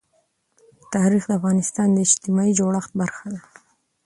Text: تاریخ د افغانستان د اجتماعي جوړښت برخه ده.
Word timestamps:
تاریخ 0.93 1.23
د 1.27 1.31
افغانستان 1.39 1.87
د 1.91 1.97
اجتماعي 2.07 2.51
جوړښت 2.59 2.91
برخه 3.01 3.27
ده. 3.33 3.41